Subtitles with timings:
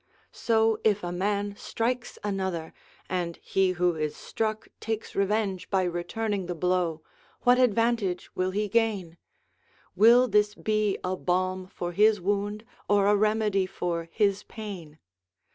[0.33, 2.73] So if a man strikes another,
[3.07, 7.03] and he who is struck takes revenge by returning the blow,
[7.41, 9.19] what advantage will he gain?
[9.95, 14.97] Will this be a balm for his wound or a remedy for his pain?